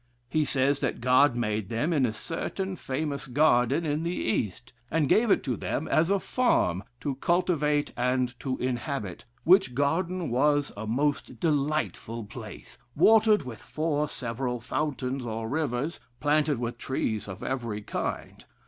[0.31, 5.07] He says that God made them in a certain famous garden in the East, and
[5.07, 10.71] gave it to them as a farm to cultivate and to inhabit, which garden was
[10.75, 17.43] a most delightful place, watered with four several fountains or rivers, planted with trees of
[17.43, 18.45] every kind....